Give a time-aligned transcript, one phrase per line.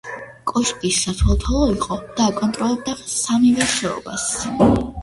[0.51, 4.31] კოშკი სათვალთვალო იყო და აკონტროლებდა სამივე ხეობას.